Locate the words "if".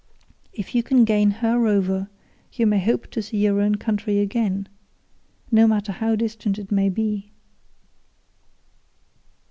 0.51-0.73